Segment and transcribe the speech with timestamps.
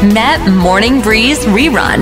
[0.00, 2.00] Met Morning Breeze Rerun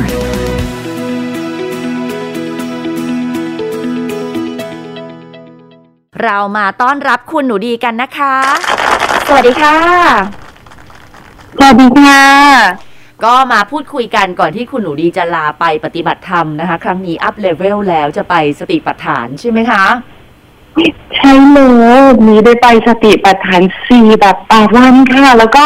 [6.22, 8.34] เรามาต้อนรับคุณหนูดีกันนะคะ
[9.26, 9.76] สวัสดีค่ะ
[11.56, 12.22] สวัสดีค่ะ
[13.24, 19.84] ก็มาพูดคุยกันก่อนที่คุณหนูดีจะลาไปปฏิบัติธรรมนะคะ ครั้งนี้อัพเลเวลแล้วจะไปสติปัฏฐานใช่ไหมคะ
[21.16, 21.58] ใช่เล
[22.00, 25.64] ยมีได้ไปสติปัฏฐานสี่แบบแปดวันค่ะ แล้วก็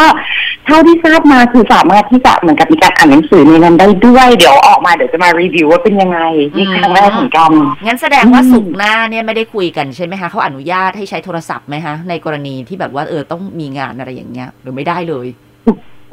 [0.65, 6.19] เท่าที่ทราบมาคือสามารถที่จะเหมือนกับมีการอ่านหนังสือในนั้นได้ด้วยเดี๋ยวออกมาเดี๋ยวจะมารีวิวว่าเป็นยังไง
[6.55, 7.51] นี่ครั้งแรกเหมือนกัน
[7.85, 15.27] งั้นแสดงว่าสุกหน้าเนี่ยไม่ได้คุยกันใช่ไหมคะเขาอนุญาตให้ใช้โทรศัพท์ไหมคะในกรณีที่แบบว่าเออต้องมีงานอะไรอย่างเงี้ยหรือไม่ได้เลย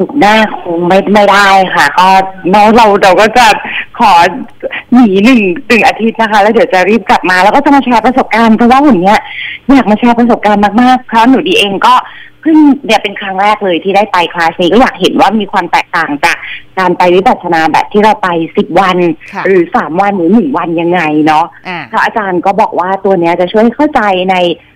[0.01, 2.09] สุกร์หน้าคงไม่ไม่ได้ค่ะ ก็
[2.51, 3.47] เนาะเราเราก็จะ
[3.99, 4.13] ขอ
[4.93, 9.19] หนีหนึ่งตึงอาทิตย์นะคะ แล้วเดี๋ยวจะรีบกลับมา แล้วก็จะมาแชร์ประสบการณ์เพราะว่าวันเนี้ย
[9.77, 11.95] อยากมาแชร์ประสบการณ์มากๆเพราะหนูดีเองก็
[12.43, 16.37] เพิ่งเนี่ยเป็นครั้งแรกเลยที่ได้ไปคลาสนี้ก็อยากเห็นว่ามีความแตกต่างจาก
[16.79, 18.97] การไปวิปัสสนาแบบที่เราไปสิบวัน
[19.33, 24.70] ค่ะหรือสามวันหรือหนึ่งวันยังไงเนาะอ่าพระอาจารย์ก็บอกว่าตัวเนี้ยจะช่วยให้เข้าใจในเอ่อ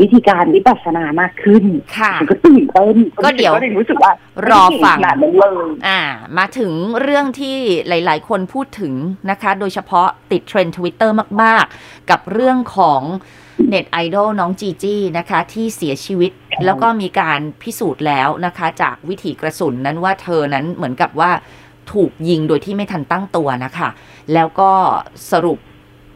[0.00, 1.64] วิธีการวิปัสสนามากขึ้น
[1.98, 4.12] ค่ะมันก็ตื่นเต้นก็เดี๋ยวก็รู้สึกว่า
[4.48, 6.00] รอฟังขนาดนั้นเลยอ่า
[6.38, 7.56] มาถึงเรื่องที่
[7.88, 8.94] หลาย ๆ คนพูดถึง
[9.30, 13.02] นะคะ โดยเฉพาะติดเทรนด์ทวิตเตอร์มาก ๆ กับเรื่องของ
[13.68, 16.30] เน็ตไอดอลน้องจีจี้นะคะ ที่เสียชีวิต
[16.64, 21.30] แล้วก็มีการพิสูจน์แล้วนะคะ จากวิถีกระสุนนั้นว่าเธอนั้นเหมือนกับว่า
[21.92, 23.88] ถูกยิงโดยที่ไม่ทันตั้งตัวนะคะ
[24.34, 24.70] แล้วก็
[25.30, 25.58] สรุป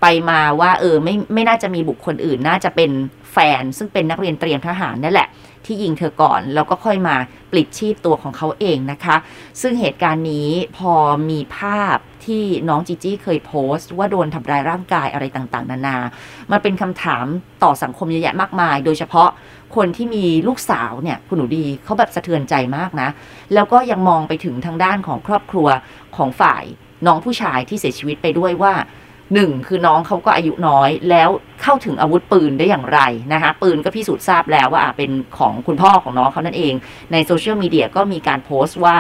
[0.01, 2.91] ไปมาว่า เออไม่ไม่น่าจะมีบุคคลอื่น น่าจะเป็น
[3.33, 5.29] แฟน ซึ่งเป็นนักเรียนเตรียมทหารนั่นแหละ
[5.65, 7.17] ที่ยิงเธอก่อน แล้วก็ค่อยมา
[7.51, 9.17] ปลิดชีพตัวของเขาเองนะคะ
[9.61, 10.93] ซึ่งเหตุการณ์นี้พอ
[11.31, 15.97] มีภาพที่น้องจีจี้เคยโพสต์ ว่าโดนทำร้ายร่างกายอะไรต่างๆ นานา
[16.51, 17.25] มันเป็นคำถาม
[17.63, 19.29] ต่อสังคมเยอะแยะมากมาย โดยเฉพาะ
[19.77, 23.09] คนที่มีลูกสาวเนี่ยคุณหนูดีเขาแบบสะเทือนใจมากนะ
[23.55, 25.69] แล้วก็ยังมองไปถึงทางด้านของครอบครัว
[26.17, 26.65] ของฝ่าย
[27.07, 28.75] น้องผู้ชายที่เสียชีวิตไปด้วยว่า
[29.35, 31.29] หนึ่งคือน้องเขาก็อายุน้อยแล้ว
[31.63, 33.01] เข้าถึงอาวุธปืนได้อย่างไร
[33.33, 36.75] นะคะปืนก็พิสูจน์ทราบแล้วว่าเป็นของคุณพ่อของน้องเขานั่นเอง
[37.13, 38.97] ในโซเชียลมีเดียก็มีการโพสต์ว่า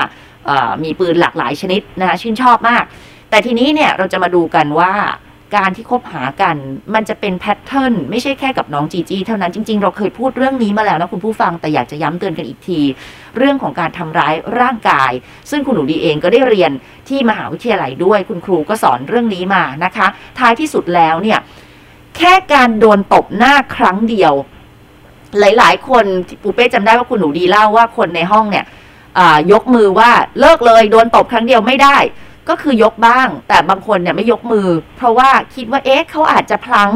[0.84, 2.84] มีปืนหลากหลายชนิดนะคะชื่นชอบมาก
[3.30, 4.92] แต่ทีนี้เนี่ยเราจะมาดูกันว่า
[5.54, 6.56] การที่คบหากัน
[6.94, 12.80] มันจะเป็น pattern ไม่ใช่แค่กับน้องจีจีเท่านั้นจริง ๆ เราเคยพูดเรื่องนี้มาแล้วนะคุณผู้ฟังแต่อยากจะย้ำเตือนกันอีกที
[13.36, 15.12] เรื่องของการทำร้ายร่างกาย
[15.50, 16.72] ซึ่งคุณหนูดีเองก็ได้เรียน
[17.08, 20.06] ที่มหาวิทยาลัยด้วยคุณครูก็สอนเรื่องนี้มานะคะ
[20.38, 21.38] ท้ายที่สุดแล้วเนี่ย
[22.16, 24.32] แค่การโดนตบหน้าครั้งเดียว
[25.40, 26.04] หลาย ๆ คน
[26.42, 28.64] ปูเป้จำได้ว่าคุณหนูดีเล่าว่าคนในห้องเนี่ย
[29.52, 31.96] ยกมือว่าเลิกเลยโดนตบครั้งเดียวไม่ได้
[32.48, 36.92] ก็คือยกบ้าง แต่บางคนเนี่ยไม่ยกมือ เพราะว่าคิดว่าเอ๊ะเขาอาจจะพลั้ง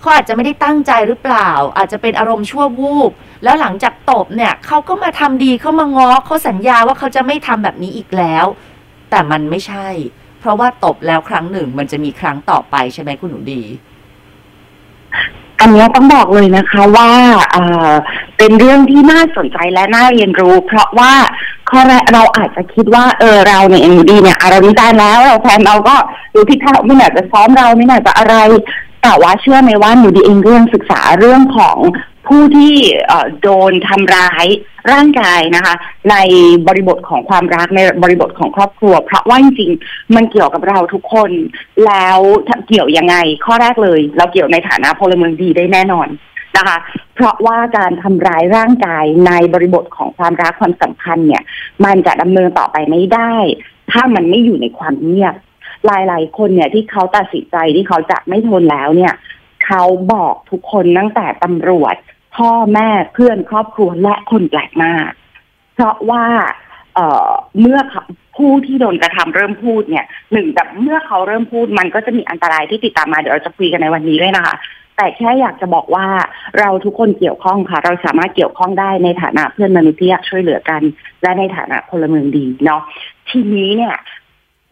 [0.00, 3.10] เขาอาจจะไม่ได้ตั้งใจหรือเปล่า อาจจะเป็นอารมณ์ชั่ววูบ
[3.44, 8.46] แล้วหลังจากตบเนี่ยเขาก็มาทำดีเขามาง้อเขาสัญญาว่าเขาจะไม่ทำแบบนี้อีกแล้ว
[9.10, 9.88] แต่มันไม่ใช่
[10.40, 13.62] เพราะว่าตบแล้วครั้งหนึ่ง มันจะมีครั้งต่อไปใช่ไหมคุณหนูดี
[15.60, 17.10] อันนี้ต้องบอกเลยนะคะว่า
[18.38, 21.12] เป็นเรื่องที่น่าสนใจและน่าเรียนรู้ เพราะว่า
[21.70, 25.96] ข้อแรกเราอาจจะคิดว่าเออเราเนี่ยเอ็นดีเนี่ยเราวิจารณ์แล้วเราแฟนเราก็
[26.34, 28.36] ดูที่เขาไม่น่าจะซ้อมเราไม่น่าจะอะไร
[29.02, 31.78] แต่ว่าเชื่อไหมว่าหนูดีเองเรื่องศึกษาเรื่องของ
[32.26, 32.74] ผู้ที่
[33.42, 34.46] โดนทำร้าย
[34.92, 35.74] ร่างกายนะคะ
[36.10, 36.16] ใน
[36.68, 41.30] บริบทของความรักในบริบทของครอบครัว เพราะว่าจริงๆมันเกี่ยวกับเราทุกคน
[41.86, 42.18] แล้ว
[42.66, 46.08] เกี่ยวยังไงข้อแรกเลย เราเกี่ยวในฐานะพลเมืองดีได้แน่นอน
[46.56, 46.78] นะคะ
[47.14, 51.42] เพราะว่าการทำร้ายร่างกายในบริบทของความรักความสัมพันธ์เนี่ย
[51.84, 53.34] มันจะดำเนินต่อไปไม่ได้
[53.92, 55.34] ถ้ามันไม่อยู่ในความเงียบ
[55.86, 59.14] หลาย ๆ คนเนี่ยที่เขาตัดสินใจที่เขาจะไม่ทนแล้วเนี่ย
[59.66, 59.82] เขา
[60.12, 61.94] บอกทุกคนตั้งแต่ตำรวจ
[62.36, 64.94] พ่อแม่เพื่อนครอบครัวและคนแปลกหน้า
[65.74, 66.24] เพราะว่า
[66.94, 67.28] เอ่อ
[67.60, 67.78] เมื่อ
[68.36, 74.56] ผู้ที่โดนกระทำเริ่มพูดเนี่ยหนึ่งแต่เมื่อเขาเริ่มพูดมันก็จะมีอันตรายที่ติดตามมาเดี๋ยวเราจะคุยกันในวันนี้ด้วยนะคะ
[74.96, 76.06] แต่แค่อยากจะบอกว่า
[76.58, 80.82] เราทุกคนเกี่ยวข้องค่ะ เราสามารถเกี่ยวข้องได้ในฐานะเพื่อนมนุษย์ที่อยากช่วยเหลือกัน
[81.22, 82.82] และในฐานะพลเมืองดีเนาะ
[83.30, 83.94] ทีนี้เนี่ย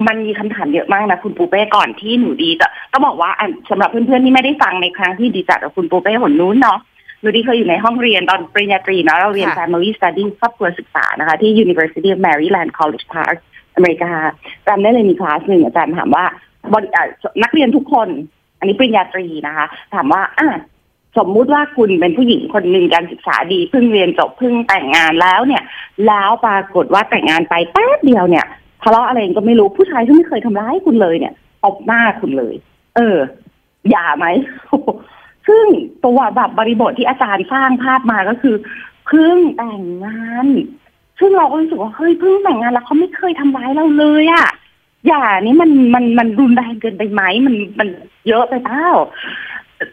[0.07, 6.79] มันมีคำถามเยอะมากนะคุณปูเป้ก่อนที่หนูดีจะต้องบอกว่าอันสำหรับเพื่อนๆที่ไม่ได้ฟังในครั้งที่ดีจัดกับคุณปูเป้หนนู้นเนาะ
[7.21, 13.37] หนูดีเคยอยู่ในห้องเรียนตอนปริญญาตรีเนาะเราเรียนค่ะ Family Studies ครอบครัวศึกษานะคะ ที่ University of Maryland College Park
[13.75, 14.13] อเมริกา
[14.67, 16.25] จำได้เลยมีคลาสหนึ่งอาจารย์ถามว่า
[16.73, 17.05] บริอะ
[17.43, 18.09] นักเรียนทุกคน
[18.59, 20.49] อันนี้ปริญญาตรีนะคะ ถามว่าอะ
[21.19, 25.63] สมมุติว่าคุณเป็นผู้หญิงคนหนึ่งการศึกษาดีเพิ่งเรียนจบเพิ่งแต่งงานแล้วเนี่ย
[26.07, 28.47] แล้วปรากฏว่าแต่งงานไปแป๊บเดียวเนี่ย
[28.83, 31.35] ทะเลาะอะไรก็ไม่รู้ผู้ชายที่ไม่เคยทำร้ายคุณเลยเนี่ย
[31.65, 32.55] ตบหน้าคุณเลย
[32.97, 33.19] เออ
[33.91, 34.27] อย่าไหม
[35.49, 35.67] ซึ่ง
[36.05, 38.55] ตัวแบบบริบทที่อาจารย์สร้างภาพมาก็คือ
[39.07, 40.47] เพิ่งแต่งงาน
[41.19, 44.49] ซึ่งเราก็รู้สึกว่าเฮ้ยเพิ่งแต่งงานแล้วเขาไม่เคยทำร้ายเราเลยอะ่ะ
[45.07, 47.89] อย่านี่มันมันมันรุนแรงเกินไปไหมมันมัน
[48.29, 48.89] เยอะไปเปล่า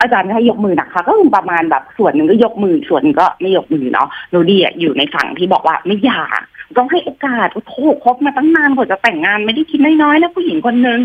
[0.02, 6.42] อาจารย์ให้ยกมือนะคะก็ประมาณแบบส่วนหนึ่งก็ยกมือส่วนก็ไม่ยกมือเนาะโรดี้อะอยู่ในฝั่งที่บอกว่าไม่อยาก
[6.78, 11.02] ต้องให้โอกาสโอ้โหคบมาตั้งนานกว่าจะแต่งงานไม่ได้คิดน้อยๆนะผู้หญิงคนหนึ่ง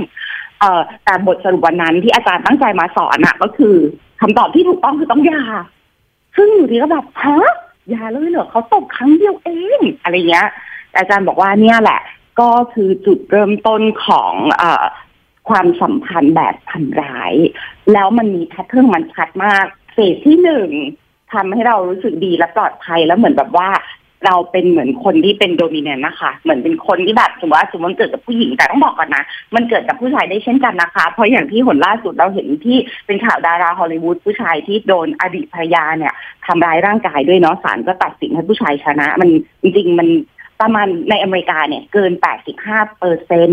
[0.61, 3.75] เอ่อแต่บทสรุปวันนั้นที่อาจารย์ตั้งใจมาสอนอะก็คือ
[4.21, 5.43] คำตอบที่ถูกต้องคือต้องยา
[6.37, 7.39] ซึ่งอยู่ดีก็แบบฮะ
[7.95, 10.49] ยาเลยเหรอเขาตบครั้งเดียวเองอะไรเงี้ย
[10.97, 12.01] อาจารย์บอกว่าเนี่ยแหละ
[12.41, 14.85] ก็คือจุดเริ่มต้นของเอ่อ
[15.49, 17.35] ความสัมพันธ์แบบทำร้าย
[17.93, 20.69] แล้วมันมีแพทเทิร์นมันชัดมากเฟสที่หนึ่ง
[21.33, 23.69] ทำให้เรารู้สึกดีและปลอดภัยแล้วเหมือนแบบว่า
[24.27, 29.25] เราเป็นเหมือนคนที่เป็นโดมิเนนต์นะคะ เหมือนเป็นคนที่แบบสมมติว่าสมมติมันเกิดกับผู้หญิงแต่ต้องบอกก่อนนะ
[29.55, 36.15] มันเกิดกับผู้ชายได้เช่นกันนะคะ เพราะอย่างที่หนล่าสุดเราเห็นที่เป็นข่าวดาราฮอลลีวูดผู้ชายที่โดนอดีตภรรยาเนี่ย
[36.47, 39.29] ทำร้ายร่างกายด้วยเนาะศาลก็ตัดสินให้ผู้ชายชนะ มัน
[39.63, 40.09] จริงๆมัน
[40.61, 42.13] ประมาณในอเมริกาเนี่ยเกิน
[42.57, 43.51] 85เปอร์เซ็น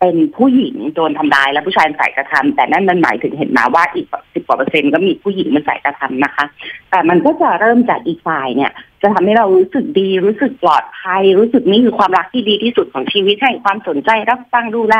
[0.00, 6.44] เป็นผู้หญิงโดนทำร้ายและผู้ชายใส่กระทำแต่นั่นมันหมายถึงเห็นนะว่าอีกสิบกว่าเปอร์เซ็นต์ก็มีผู้หญิงมันใส่กระทำนะคะ
[6.90, 14.94] แต่มันก็จะเริ่มจากอีกฝ่ายเนี่ย จะทำให้เรารู้สึกดี รู้สึกปลอดภัย รู้สึกนี่คือความรักที่ดีที่สุดของชีวิตให้ความสนใจรับฟังดูแล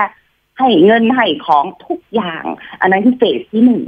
[0.58, 2.44] ให้เงินให้ของทุกอย่าง
[2.81, 3.82] อันนั้นคือเฟสที่หนึ่ง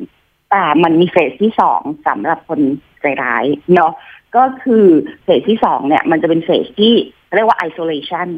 [0.50, 2.60] แต่มันมีเฟสที่สองสำหรับคน
[3.00, 3.44] ใจร้าย
[3.74, 3.92] เนาะ
[4.36, 4.84] ก็คือ
[5.24, 6.94] เฟสที่สองเนี่ย มันจะเป็นเฟสที่
[7.34, 8.28] เรียกว่า isolation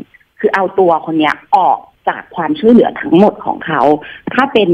[0.41, 1.79] คือเอาตัวคนเนี้ยออก
[2.09, 3.83] จากความช่วยเหลือทั้งหมดของเขา
[4.35, 4.71] ถ้าเป็น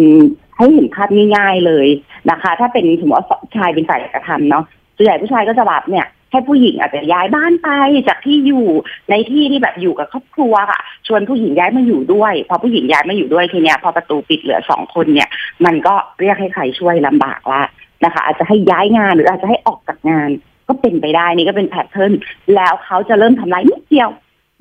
[0.57, 1.89] ให้เห็นภาพง่ายๆเลย
[2.31, 4.65] นะคะ ถ้าเป็นสมมติว่าชายเป็นฝ่ายกระทำเนาะ
[4.97, 7.69] ส่วนใหญ่ผู้ชายก็จะแบบเนี่ย ให้ผู้หญิงอาจจะย้ายบ้านไป
[8.09, 8.67] จากที่อยู่
[9.11, 15.29] ในที่ที่แบบอยู่กับครอบครัวอะชวนผู้หญิงย้ายมาอยู่ด้วย พอผู้หญิงย้ายมาอยู่ด้วยทีเนี้ยพอประตูปิดเหลือสองคนเนี่ย
[15.65, 17.63] มันก็เรียกให้ใครช่วยลำบากละ
[18.05, 20.31] นะคะ อาจจะให้ย้ายงานหรืออาจจะให้ออกจากงาน
[20.69, 22.13] ก็เป็นไปได้นี่ก็เป็นแพทเทิร์น
[22.55, 24.11] แล้วเขาจะเริ่มทำร้ายนิดเดียว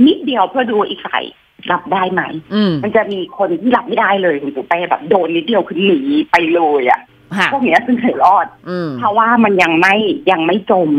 [0.08, 1.24] นิดเดียวเพื่อดูอีกฝ่าย
[1.72, 2.22] รับได้ไหม
[2.54, 6.00] อืมมันจะมีคนที่รับไม่ได้เลยคุณปู่ไปแบบโดนนิดเดียวคือหนี
[6.32, 7.02] ไปเลยอะ
[7.38, 9.96] ค่ะพวกเนี้ยซึ่งเคยรอดอืมเพราะว่ามันยังไม่
[10.32, 10.90] ยังไม่จม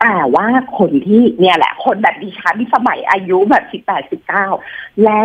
[0.00, 0.46] แต่ว่า
[0.78, 4.46] คนที่เนี่ยแหละ คนแบบดิฉันสมัยอายุแบบสิบแปดสิบเก้า
[5.04, 5.24] และ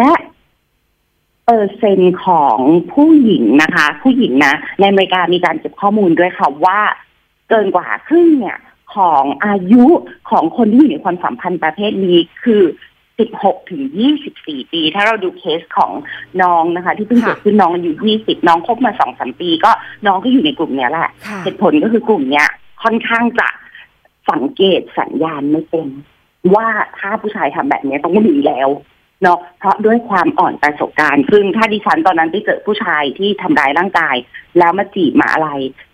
[1.46, 2.58] เปอร์เซ็นต์ของ
[2.94, 6.80] ผู้หญิงนะคะ ผู้หญิงนะ ในอเมริกามีการเก็บข้อมูลด้วยค่ะว่า
[7.50, 8.58] เกินกว่าครึ่งเนี่ย
[8.96, 9.86] ของอายุ
[10.30, 12.64] ของคนที่อยู่ในความสัมพันธ์ประเภทนี้คือ
[13.12, 13.84] 16ถึง
[14.28, 15.92] 24ปี ถ้าเราดูเคสของ
[16.42, 19.72] น้องนะคะ ที่เพิ่งค่ะเกิดขึ้นน้องอายุ20น้องคบมาสองสามปี ก็
[20.06, 22.48] น้องก็อยู่ในกลุ่มเนี้ยแหละค่ะเหตุผลก็คือกลุ่มเนี้ย
[22.84, 23.50] ค่อนข้างจะ
[24.32, 25.88] สังเกตสัญญาณไม่เป็น
[26.56, 26.68] ว่า
[26.98, 28.70] ถ้าผู้ชายทำแบบเนี้ยต้องหนีแล้ว
[29.24, 34.16] เนาะเพราะด้วยความอ่อนประสบการณ์ ซึ่งถ้าดิฉันตอนนั้นไปเจอผู้ชายที่ทำร้ายร่างกาย
[34.60, 35.50] แล้วมาจีบมาอะไร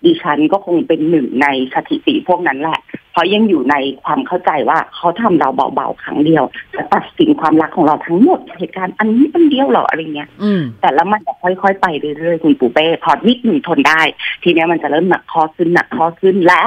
[0.05, 2.79] ดิฉันก็คงเป็นหนึ่งในสถิติพวกนั้นแหละ
[3.11, 6.43] เพราะยังอยู่ในความเข้าใจว่าเขาทำเราเบาๆครั้งเดียว
[6.75, 14.01] จะตัดสินความรักของเราทั้งหมดเหตุการณ์อันนี้อันเดียวเหรออะไรเงี้ยอืมแต่แล้วมันจะค่อยๆไปเรื่อยๆคุณปูเป้พอวิกหนึ่งทนได้
[14.43, 16.63] ทีเนี้ยมันจะเริ่มหนักคอขึ้นหนักคอขึ้นและ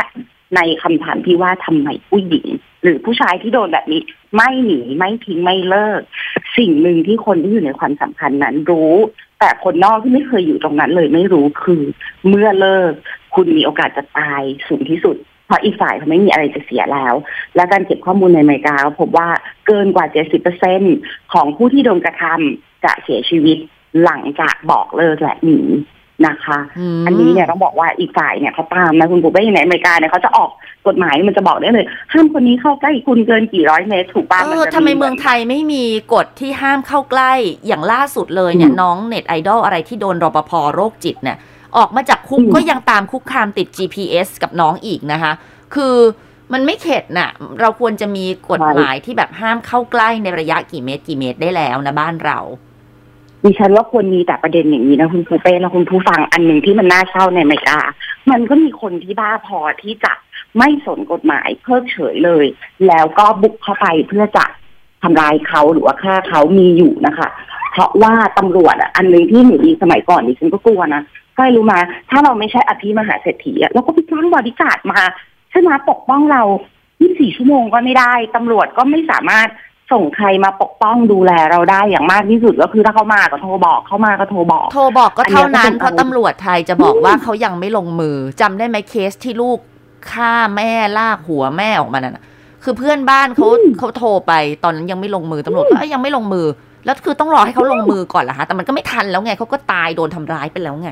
[0.56, 2.46] ในคำถามที่ว่าทำไมผู้หญิง
[2.82, 4.02] หรือผู้ชายที่โดนแบบนี้
[4.34, 6.00] ไม่หนีไม่ทิ้งไม่เลิก
[6.56, 8.94] สิ่งหนึ่งที่คนที่อยู่ในความสัมพันธ์นั้นรู้
[9.38, 11.82] แต่คนนอกที่ไม่เคยอยู่ตรงนั้นเลยไม่รู้คือ
[12.28, 12.92] เมื่อเลิก
[13.34, 15.16] คุณมีโอกาสจะตายสูงที่สุด
[15.46, 17.14] เพราะอีกฝ่ายเขาไม่มีอะไรจะเสียแล้ว
[17.56, 19.28] และการเก็บข้อมูลในอเมริกาพบว่า
[19.66, 20.06] เกินกว่า
[20.70, 23.58] 70%ของผู้ที่โดนกระทำจะเสียชีวิต
[24.04, 25.60] หลังจากบอกเลิกและหนี
[26.26, 30.50] นะคะอืมอันนี้เนี่ยต้องบอกว่าอีกฝ่ายเนี่ยเขาตามนะคุณปู่เป้ในอเมริกาเนี่ยเขาจะออก
[30.86, 35.84] กฎหมายมันจะบอกได้เลย ห้ามคนนี้เข้าใกล้คุณเกินกี่ร้อยเมตรถูกป่ะเอมันอจะทำไมเมืองไทยไม่มี
[36.14, 37.32] กฎที่ห้ามเข้าใกล้
[37.66, 41.36] อย่างล่าสุดเลยเนี่ยน้องเน็ตไอดอลอะไรที่โดนรปภโรคจิตเนี่ย
[41.76, 45.32] ออกมาจากคุกก็ยังตามคุกคามติด GPS กับน้องอีกนะคะ
[45.74, 45.96] คือ
[46.52, 52.38] มันไม่เข็ดน่ะ เราควรจะมีกฎหมายที่แบบห้ามเข้าใกล้ในระยะกี่เมตรกี่เมตรได้แล้วนะบ้านเรา
[53.44, 57.78] ดิฉันว่าควรมีแต่ประเด็นอย่างนี้นะคุณปูเป้และคุณผู้ฟังอันหนึ่งที่มันน่าเศร้าในอเมริกา
[58.30, 60.12] มันก็มีคนที่บ้าพอที่จะ
[60.58, 62.46] ไม่สนกฎหมายเพิกเฉยเลย
[62.86, 64.44] แล้วก็บุกเข้าไปเพื่อจะ
[65.02, 67.28] ทำร้ายเขาหรือว่าฆ่าเขามีอยู่นะคะ
[67.72, 71.02] เพราะว่าตำรวจอันหนึ่งที่หนูดีสมัยก่อนดิฉันก็กลัวนะ
[71.36, 71.78] ก็รู้มา
[72.10, 75.00] ถ้าเราไม่ใช่อภิมหาเศรษฐีเราก็ไปจ้างบริการดมา
[75.50, 76.42] ใช่ไหมปกป้องเรา
[76.90, 79.48] 24 ชั่วโมงก็ไม่ได้ตำรวจก็ไม่สามารถ
[79.92, 89.58] ส่งใครมาปกป้องดูแลเราได้อย่างมากที่สุดก็คือถ้าเขามาก็โทรบอกเข้ามาก็โทรบอก โทรบอกก็เท่านั้นอันเนี้ยก็เป็นเพราะตำรวจไทยจะบอกว่าเขายังไม่ลงมือจำได้ไหมเคสที่ลูก
[90.10, 92.24] ฆ่าแม่ลากหัวแม่ออกมานั่นน่ะ
[92.64, 93.46] คือเพื่อนบ้านเขา
[93.78, 94.32] เขาโทรไป
[94.64, 96.46] ตอนนั้นยังไม่ลงมือตำรวจก็เอ้ยยังไม่ลงมือ
[96.84, 100.90] แล้วคือต้องรอให้เขาลงมือก่อนละฮะแต่มันก็ไม่ทันแล้วไงเขาก็ตายโดนทำร้ายไปแล้วไง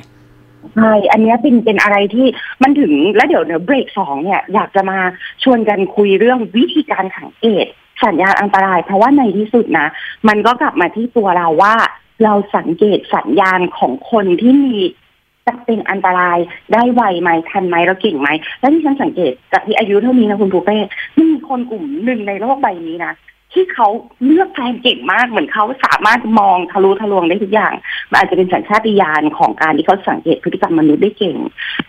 [0.75, 2.27] ใช่ อันเนี้ยเป็นเป็นอะไรที่
[2.63, 4.99] มันถึงแล้วเดี๋ยวเดี๋ยวเบรกสองเนี่ย อยากจะมา
[5.43, 7.67] ชวนกันคุยเรื่องวิธีการสังเกต
[8.05, 9.89] สัญญาณอันตราย เพราะว่าในที่สุดนะ
[10.29, 11.75] มันก็กลับมาที่ตัวเราว่า
[12.25, 14.79] เราสังเกตสัญญาณของคนที่มี
[15.47, 16.39] จะเป็นอันตราย
[16.73, 18.29] ได้ไวไหมทันไหมเราเก่งไหม
[18.61, 20.79] แล้วที่ฉันสังเกตจากที่อายุเท่านี้นะคุณปูเป้
[21.19, 23.15] มีคนกลุ่มหนึ่งในโลกใบนี้นะ
[23.53, 23.89] ที่เขา
[24.25, 27.73] เลือกแฟนเก่งมากเหมือนเขาสามารถมองทะลุทะลวงได้ทุกอย่าง
[28.11, 31.37] มันอาจจะเป็นสัญชาติญาณของการที่เขาสังเกตพฤติกรรมมนุษย์ได้เก่ง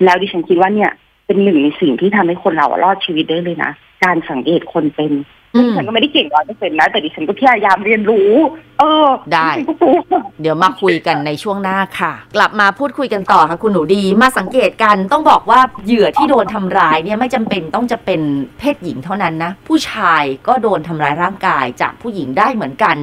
[0.04, 0.92] แล้วดิฉันคิดว่าเนี่ย
[1.26, 3.72] เป็นหนึ่งในสิ่งที่ทำให้คนเรารอดชีวิตได้เลยนะ
[4.04, 5.12] การสังเกตคนเป็น
[5.58, 8.32] ดิฉันก็ไม่ได้เก่งร้อยเปอร์เซ็นต์นะ แต่ดิฉันก็พยายามเรียนรู้
[8.80, 9.96] เออ ได้ดิฉันก็กลัว
[10.42, 18.22] เดี๋ยวมาคุยกันในช่วงหน้าค่ะ กลับมาพูดคุยกันต่อค่ะคุณหนูดีมาสังเกตกันต้องบอกว่าเหยื่อที่โดนทำร้ายเนี่ยไม่จำเป็นต้องจะเป็น
[18.60, 22.96] เพศหญิงเท่านั้นนะ ผู้ชายก็โดนทำร้ายร่างกายจากผู้หญิงได้เหมือนกัน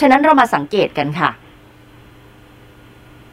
[0.00, 1.30] ฉะนั้นเรามาสังเกตกันค่ะ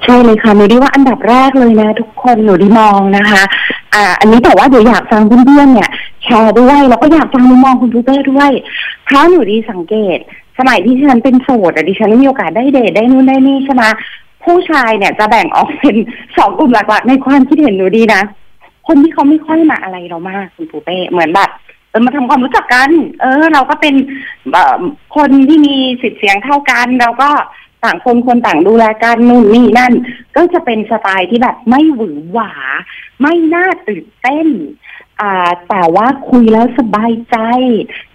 [0.04, 3.44] ใช่เลยค่ะหนูดีว่าอันดับแรกเลยนะ ทุกคนหนูดีมองนะคะ
[3.94, 5.90] อ่า อันนี้แต่ว่าเดี๋ยวอยากฟังเพื่อนๆเนี่ย
[6.24, 8.52] แชร์ด้วย แล้วก็อยากฟังมุมมองคุณปูเป้ด้วย
[9.06, 10.18] เพราะหนูดีสังเกต
[10.58, 13.84] สมัยที่ฉันเป็นโสดอะดิฉันมีโอกาสได้เดทได้นู่นได้นี่ใช่ไหม
[14.44, 15.96] ผู้ชายเนี่ยจะแบ่งออกเป็น
[16.38, 18.22] สองกลุ่มหลักๆ ในความคิดเห็นหนูดีนะ
[18.88, 21.50] คนที่เขาไม่ค่อยมาอะไรเรามากคุณปูเป้เหมือนแบบ
[21.90, 22.90] เออมาทำความรู้จักกัน
[23.22, 23.96] เออ เราก็เป็น
[25.16, 27.30] คนที่มีสิทธิ์เสียงเท่ากัน เราก็
[27.84, 29.94] ต่างคนคนต่างดูแลกันนู่นนี่นั่น
[30.36, 32.52] ก็จะเป็นสไตล์ที่แบบไม่หวือหวา
[33.22, 34.48] ไม่น่าตื่นเต้น
[35.22, 35.34] อ่า
[35.70, 37.38] แต่ว่าคุยแล้วสบายใจ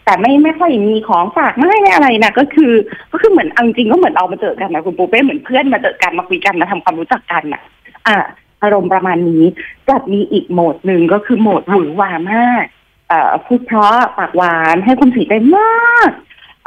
[0.04, 2.72] แต่ไม่ไม่ค่อยมีของฝากไม่ไม่อะไรนะก็คือ
[3.12, 7.62] ก็คือเหมือนเอาจริงก็เหมือนเรามาเจอกันนะคุณปูเป้เหมือนเพื่อนมาเจอกันมาคุยกันมาทำความรู้จักกันอะ
[8.06, 8.16] อ่า
[8.62, 9.44] อารมณ์ประมาณนี้
[9.88, 12.64] กับมีอีกโหมดหนึ่งก็คือโหมดหวือหวามาก
[13.08, 16.10] เอ่อพูดเพราะปากหวานให้คุณสีใจมาก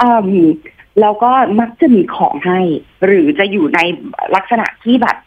[0.02, 0.10] อื
[0.46, 0.48] ม
[1.02, 2.60] แล้วก็มักจะมีของให้
[3.06, 3.80] หรือจะอยู่ใน
[4.36, 5.18] ลักษณะที่แบบ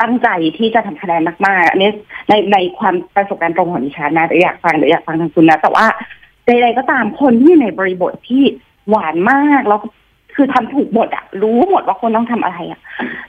[0.00, 1.90] ตั้งใจที่จะทำคะแนนมากๆ อันนี้
[2.28, 5.86] ในในความประสบการณ์ตรงของดิฉันนะเดี๋ยวอยากฟังเดี๋ยวอยากฟังทางคุณนะ แต่ว่า
[6.46, 8.42] ใดๆก็ตามคนที่ในบริบทที่
[8.88, 9.80] หวานมากแล้ว
[10.34, 12.80] คือทำถูกหมดอะรู้หมดว่าคนต้องทำอะไรอะ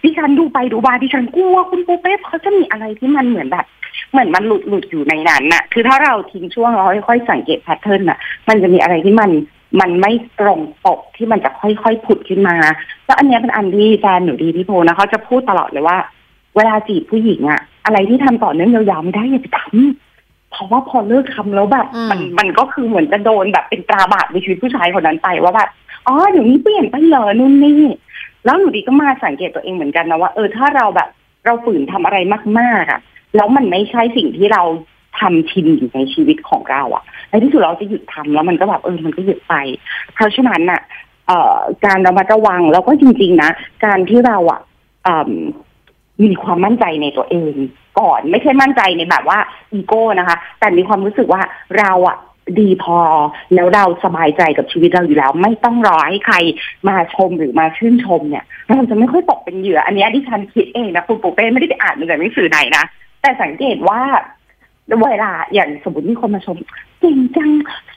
[0.04, 3.66] ดิฉันดูไปดูมาดิฉันกลัวคุณปูเป้เขาจะมีอะไรที่มันเหมือนแบบ
[4.12, 9.32] เหมือนมันหลุดหลุดอยู่ในนั้นน่ะ คือถ้าเราทิ้งช่วงเราค่อยๆสังเกตแพทเทิร์นน่ะ มันจะมีอะไรที่มัน
[9.80, 12.56] มันไม่ตรงปกที่มันจะค่อยๆผุดขึ้นมา
[13.06, 15.98] แล้วอันเนี้ยเป็นอันที่แฟนหนูดีพี่โพนะเขาจะพูดตลอดเลยว่า
[16.56, 25.70] เวลาจีบผู้หญิงอะอะไรที่ทำต่อเนื่องยาวๆไม่ได้อย่าไปทำเพราะว่าพอเลิกทำแล้วแบบอืมมันมันก็คือเหมือนจะโดนแบบเป็นตราบาปในชีวิตผู้ชายคนนั้นไปว่าแบบ
[26.08, 27.82] อ๋อเดี๋ยวนี้เปลี่ยนไปเหรอนู่นนี่
[28.46, 31.10] แล้วหนูดีก็มาสังเกตตัวเองเหมือนกันนะว่าเออถ้าเราแบบ
[31.46, 32.18] เราฝืนทำอะไร
[32.60, 33.00] มากๆอะ
[33.36, 34.64] แล้วมันไม่ใช่สิ่งที่เรา
[35.20, 39.56] ทำชินอยู่ในชีวิตของเราอะในที่สุดเราจะหยุดทำแล้วมันก็แบบเออมันก็หยุดไป
[40.14, 40.82] เพราะฉะนั้นน่ะ
[41.28, 43.50] เอ่อการระมัดระวังแล้วก็จริง ๆ นะ
[43.86, 44.62] การที่เราอะ
[45.08, 45.14] อื
[46.24, 47.54] มีความมั่นใจในตัวเอง
[48.00, 49.40] ก่อนไม่ใช่มั่นใจในแบบว่า
[49.74, 51.42] อีโก้นะคะ แต่มีความรู้สึกว่า
[51.80, 52.18] เราอะ
[52.60, 53.00] ดีพอ
[53.56, 56.36] แล้วเราสบายใจกับชีวิตเราอยู่แล้ว ไม่ต้องรอให้ใคร
[56.88, 62.84] มาชมหรือมาชื่นชมเนี่ยเราจะไม่ค่อยตกเป็นเหยื่อ อันนี้ยที่ฉันคิดเองนะคุณปูเป้ไม่ได้ไปอ่านมาจากหนังสือไหนนะ
[63.22, 64.02] แต่สังเกตว่า
[65.02, 66.58] เวลาอย่างสมมติมีคนมาชม
[67.00, 67.50] เก่งจัง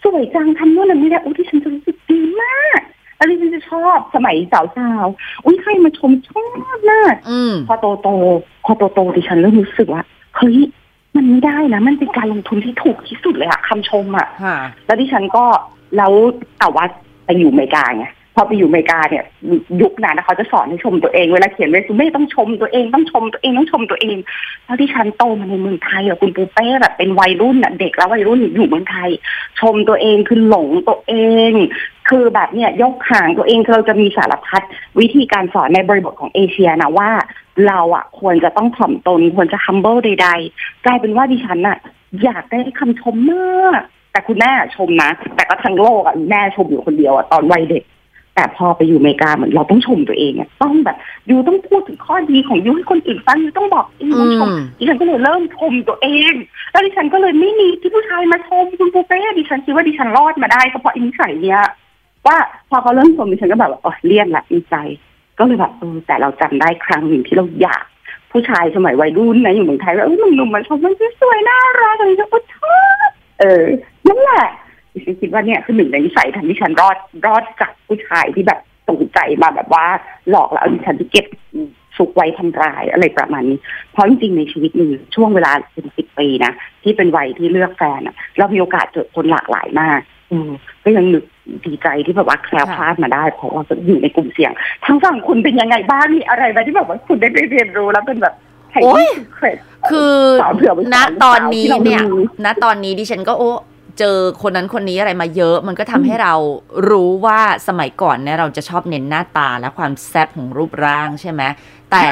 [0.03, 2.81] สวยจังทำนู่นทำนี่ได้วอุ้ยที่ฉันจะรู้สึกดีมาก
[3.19, 6.45] แล้วดิฉันจะชอบสมัยสาวๆอุ้ยใครมาชมชอ
[6.77, 10.03] บมากอืมพอโตโตๆพอโตโตๆดิฉันเริ่มรู้สึกว่า
[10.37, 10.59] เฮ้ย
[11.17, 14.57] มันไม่ได้นะ มันเป็นการลงทุนที่ถูกที่สุดเลยอะคำชมอะค่ะ
[14.87, 15.45] แล้วดิฉันก็
[15.97, 16.13] แล้ว
[16.59, 16.85] แต่ว่า
[17.25, 18.07] ไปอยู่อเมริกาไง
[18.41, 19.25] พอไปอยู่อเมริกาเนี่ย
[19.83, 24.17] ยุคนั้นนะเขาจะสอนให้ชมตัวเองเวลาเขียนเรซูเม่ต้องชมตัวเองต้องชมตัวเองต้องชมตัวเอง
[24.65, 29.11] แล้วที่ฉันโตมาในเมืองไทยอะคุณปูเป้แบบเป็นวัยรุ่นอะเด็กแล้ววัยรุ่นอยู่เมืองไทย
[29.61, 31.15] ชมตัวเองคือหลงตัวเอ
[31.51, 31.53] ง
[32.09, 34.63] คือแบบเนี่ยยกหางตัวเองคือเราจะมีสารพัด
[35.01, 37.11] วิธีการสอนในบริบทของเอเชียนะว่า
[37.67, 41.79] เราอะควรจะต้องถ่อมตนควรจะ humble ใดๆกลายเป็นว่าดิฉันอะ
[42.25, 47.85] อยากได้คำชมมาก แต่คุณแม่ชมนะแต่ก็ทั้งโลกอะแม่ชมอยู่คนเดียวอะตอนวัยเด็ก
[48.39, 50.97] แต่พอไปอยู่อเมริกาเหมือนเราต้องชมตัวเองอะต้องแบบ
[51.31, 56.35] ยูต้องพูดถึงข้อดีของยูให้คนอื่นฟังยูต้องบอกเองต้องชมอืมดิฉันก็เลยเริ่มชมตัวเอง
[56.71, 61.61] แล้วดิฉันก็เลยไม่มีที่ผู้ชายมาชมคุณปูเป้ดิฉันคิดว่าดิฉันรอดมาได้ก็เพราะอินิสัยเนี้ย
[62.27, 62.37] ว่า
[62.71, 64.75] พอเขาเริ่มชมดิฉันก็แบบว่าอ๋อเลี่ยนละดีใจ
[65.39, 67.85] ก็เลยแบบเออแต่เราจำได้ครั้งหนึ่งที่เราอยาก
[68.33, 72.77] ผู้ชายสมัยวัยรุ่นนะอยู่เมืองไทยว่าเออหนุ่มๆมาชมมันสวยน่ารักอะไรก็ชอ
[73.07, 73.65] บเออ
[74.07, 74.47] นั่นแหละ
[74.93, 79.85] ดิฉันคิดว่าเนี่ยคือหนึ่งในนิสัยทำที่ฉันรอดรอดจากผู้ชายที่แบบตรงใจมาแบบว่า
[80.31, 81.27] หลอกแล้วเอาดิฉันที่เก็บ
[81.99, 83.59] สุกไว้ทำร้ายอะไรประมาณนี้
[83.93, 86.53] เพราะจริงๆในชีวิตหนึ่งช่วงเวลาเป็นสิบปีนะ
[86.83, 90.01] ที่เป็นวัยที่เลือกแฟนอะเรามีโอกาสเจอคนหลากหลายมาก
[90.33, 90.51] อืม
[90.85, 91.25] ก็ยังนึก
[91.67, 94.53] ดีใจที่แบบว่าแคล้วคลาดมาได้ เพราะว่าอยู่ในกลุ่มเสี่ยง
[94.85, 98.35] ทั้งฝั่งคุณเป็นยังไงบ้างมีอะไรไหมที่แบบว่าคุณได้ไปเรียนรู้แล้วเป็นแบบ
[98.73, 99.57] ไฮโอ๊ยเครด
[99.91, 103.51] คือสาวเผื่อไว้ณสาวตอนนี้ที่เราไม่เนี่ยรู้ณตอนนี้ดิฉันก็โอ้
[103.99, 106.35] เจอคนนั้นคนนี้อะไรมาเยอะ มันก็ทำให้เรา
[106.91, 111.43] รู้ว่าสมัยก่อนเนี่ยเราจะชอบเน้นหน้าตาและความแซ่บของรูปร่างใช่ไหม
[111.91, 112.05] แต่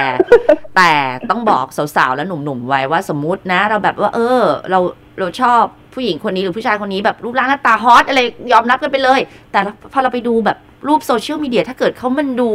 [0.77, 0.93] แต่
[1.31, 1.67] ต้องบอก
[1.97, 4.81] สาวๆ และหนุ่มๆไว้ว่าสมมุตินะ เราแบบว่า เออ เรา
[5.19, 5.63] เราชอบ
[5.95, 8.21] ผู้หญิงคนนี้หรือผู้ชายคนนี้แบบรูปร่างหน้าตาฮอตอะไร
[8.53, 9.21] ยอมรับกันไปเลย
[9.53, 9.61] แต่
[9.93, 12.51] พอเราไปดูแบบรูปโซเชียลมีเดียถ้าเกิดเขามันดู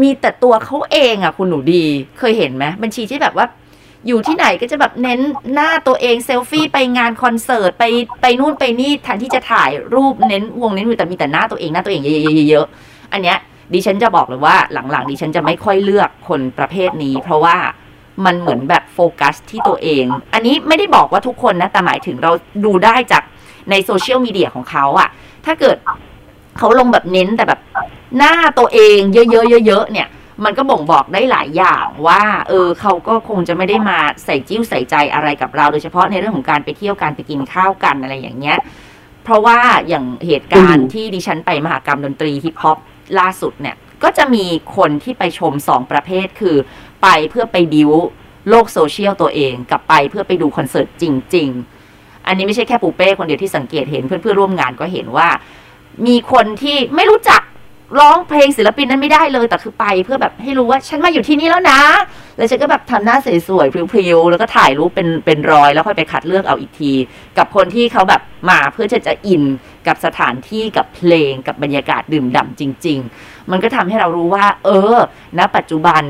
[0.00, 1.84] มีแต่ตัวเขาเองอะคุณหนูดี
[2.18, 3.46] เคยเห็นไหมบัญชีที่แบบว่า
[4.06, 5.20] อยู่ที่ไหนก็จะแบบเน้น
[5.54, 7.84] หน้าตัวเองเซลฟี่ไปงานคอนเสิร์ตไป
[8.22, 12.02] ไปนู่นไปนี่แทนที่จะถ่ายรูปเน้นวงเน้นวิวแต่มีแต่หน้าตัวเองหน้าตัวเอง
[12.48, 13.38] เยอะๆๆอันเนี้ย
[13.74, 17.56] ดิฉันจะบอกเลยว่าหลังๆดิฉันจะไม่ค่อยเลือกคนประเภทนี้ เพราะว่า
[18.24, 22.32] มันเหมือนแบบโฟกัสที่ตัวเอง อันนี้ไม่ได้บอกว่าทุกคนนะ แต่หมายถึงเรา
[22.64, 23.22] ดูได้จาก
[23.70, 25.08] ในโซเชียลมีเดียของเขาอะ
[25.46, 25.76] ถ้าเกิด
[26.58, 27.60] เขาลงแบบเน้นแต่แบบ
[28.18, 30.08] หน้าตัวเองเยอะๆเยอะๆเนี่ย
[30.44, 38.58] มันก็บ่งบอกได้หลายอย่างว่า เออเขาก็คงจะไม่ได้มาใส่จิ้วใส่ใจอะไรกับเรา โดยเฉพาะในเรื่องของการไปเที่ยวการไปกินข้าวกันอะไรอย่างเงี้ย
[39.24, 42.78] เพราะว่าอย่างเหตุการณ์ที่ดิฉันไปมหากรรมดนตรีฮิปฮอป
[43.18, 44.44] ล่าสุดเนี่ย ก็จะมี
[44.76, 46.56] คนที่ไปชมสองประเภทคือ
[47.02, 47.90] ไปเพื่อไปดิว
[48.48, 51.04] โลกโซเชียลตัวเอง กับไปเพื่อไปดูคอนเสิร์ตจ
[51.34, 51.48] ริง
[51.88, 55.28] ๆ อันนี้ไม่ใช่แค่ปูเป้คนเดียวที่สังเกตเห็นเพื่อนๆร่วมงานก็เห็นว่า
[56.06, 57.37] มีคนที่ไม่รู้จัก
[57.98, 61.80] ร้องเพลงศิลปินนั้นไม่ได้เลย แต่คือไปเพื่อแบบให้รู้ว่าฉันมาอยู่ที่นี่แล้วนะ
[62.36, 63.16] แล้วฉันก็แบบทำหน้า
[63.48, 66.92] สวยๆพริ้วๆแล้วก็ถ่ายรูปเป็นเป็นรอยแล้วค่อยไปคัดเลือกเอาอีกที
[67.38, 69.42] กับคนที่เขาแบบมาเพื่อจะจะอิน
[69.86, 74.96] กับสถานที่กับเพลงกับบรรยากาศดื่มด่าจริง ๆ มันก็ทำให้เรารู้ว่า เออ
[75.38, 76.02] ณ ปัจจุบัน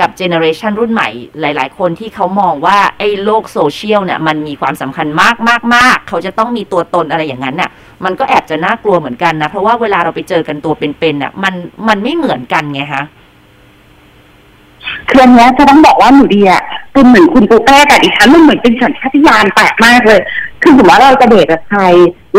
[0.00, 1.08] กับ generation รุ่นใหม่
[1.40, 7.70] หลาย ๆ คนที่เขามองว่าไอ้โลกโซเชียลเนี่ยมันมีความสำคัญมากมากมากเขาจะต้องมีตัวตนอะไรอย่างนั้นน่ะ
[8.04, 11.54] มันก็แอบจะน่ากลัวเหมือนกันนะ เพราะว่าเวลาเราไปเจอกันตัวเป็นๆน่ะ มัน
[11.88, 13.04] มันไม่เหมือนกันไงฮะ
[15.08, 16.62] คืออันเนี้ยจะต้องบอกว่าหนูดีอะ
[16.92, 20.20] เป็นเหมือนคุณปูเป้แต่ดิฉันมันเหมือนเป็นสัญชาตญาณแปลกมากเลย
[20.62, 21.80] คือสมมติว่าเราจะเดทกับใคร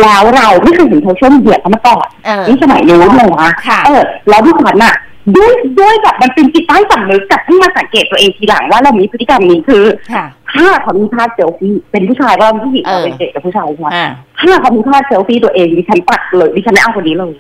[0.01, 4.95] แล้วเราไม่เคยเห็นโซเชียลมีเดียเขามาก่อนเออนี่สมัยนู้นเลยนะค่ะเออแล้วดิฉันอะ
[5.35, 14.07] ด้วยด้วยแบบมันเป็นจิตใต้สำนึกแต่เพิ่งมาสังเกตตัวเองทีหลังว่าเรามีพฤติกรรมนี้คือค่ะถ้าเขามีภาพเซลฟี่เป็นผู้ชายก็ผู้หญิงเออเป็นเด็กกับผู้ชายใช่ไหมอ่า
[14.41, 17.33] ถ้าเขามีภาพเซลฟี่ตัวเองดิฉันปัดเลยดิฉันไม่เอาคนนี้เลย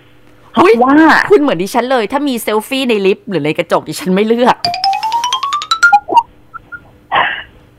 [0.53, 0.95] อุ๊ราะยว่า
[1.31, 4.57] คุณเหมือนดิฉันเลย ถ้ามีเซลฟี่ในลิฟต์หรือในกระจกดิฉันไม่เลือก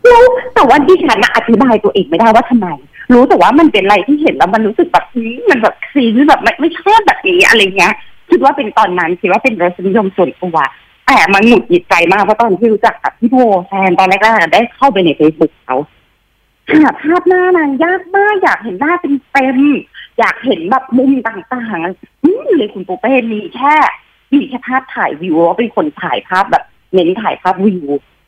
[0.04, 0.22] แล้ว
[0.54, 2.66] แต่ว่าดิฉันน่ะอธิบายตัวเองไม่ได้ว่าทำไม
[3.12, 7.94] รู้แต่ว่ามันเป็นอะไรที่เห็นแล้วมันรู้สึกแบบนี้มันแบบซีนแบบไม่ไม่ชอบแบบนี้อะไรเงี้ย
[8.30, 10.56] คิดว่าเป็นตอนนั้นคิดว่าเป็นรสนิยมส่วนตัว
[11.06, 13.36] แต่มันหงุดหงิดใจมากเพราะตอนที่รู้จักกับพี่โพ
[13.68, 15.76] แฟนตอนแรกๆได้เข้าไปในเฟซบุ๊กเขา
[16.70, 19.58] หาภาพหน้านางยากมากอยากเห็นหน้าเป็นเต็ม
[20.18, 23.74] อยากเห็นแบบมุมต่างๆนี่เลยคุณปูเป้มีแค่
[24.32, 27.86] มีแค่ภาพถ่ายวิวว่าเป็นคนถ่ายภาพแบบเน้นถ่ายภาพวิว